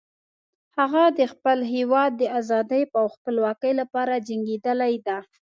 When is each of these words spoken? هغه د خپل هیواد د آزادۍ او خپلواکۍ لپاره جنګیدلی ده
هغه 0.77 1.03
د 1.19 1.21
خپل 1.33 1.57
هیواد 1.73 2.11
د 2.17 2.23
آزادۍ 2.39 2.83
او 2.99 3.05
خپلواکۍ 3.15 3.73
لپاره 3.81 4.23
جنګیدلی 4.27 4.95
ده 5.05 5.17